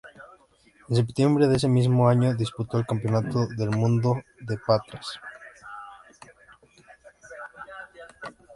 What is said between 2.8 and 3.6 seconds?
Campeonato